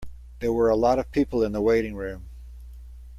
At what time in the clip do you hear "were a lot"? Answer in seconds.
0.51-0.97